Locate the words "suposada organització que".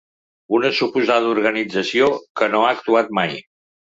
0.77-2.49